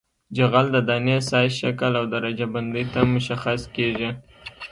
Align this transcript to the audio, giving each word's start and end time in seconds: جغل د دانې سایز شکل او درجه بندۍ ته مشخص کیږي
جغل 0.35 0.65
د 0.75 0.77
دانې 0.87 1.17
سایز 1.29 1.53
شکل 1.61 1.91
او 1.99 2.05
درجه 2.13 2.47
بندۍ 2.53 2.85
ته 2.93 2.99
مشخص 3.15 3.61
کیږي 3.75 4.09